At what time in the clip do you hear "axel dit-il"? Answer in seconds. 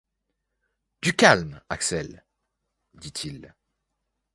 1.69-3.53